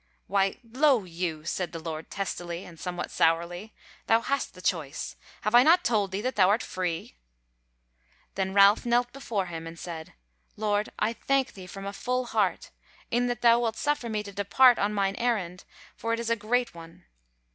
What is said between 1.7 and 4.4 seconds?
the Lord testily, and somewhat sourly; "thou